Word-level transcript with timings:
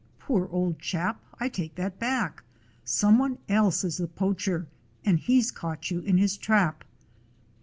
Poor 0.17 0.47
old 0.51 0.79
chap, 0.79 1.21
I 1.39 1.47
take 1.47 1.75
that 1.75 1.99
back. 1.99 2.41
Some 2.83 3.19
one 3.19 3.37
else 3.47 3.83
is 3.83 3.97
the 3.97 4.07
poacher, 4.07 4.65
and 5.05 5.19
he 5.19 5.39
's 5.39 5.51
caught 5.51 5.91
you 5.91 5.99
in 5.99 6.17
his 6.17 6.37
trap." 6.37 6.83